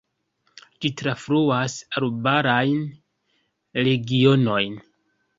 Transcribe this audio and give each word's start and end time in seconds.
Ĝi 0.83 0.89
trafluas 1.01 1.75
arbarajn 1.99 2.79
regionojn. 3.89 4.81